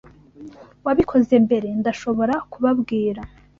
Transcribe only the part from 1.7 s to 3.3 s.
ndashobora kubabwira.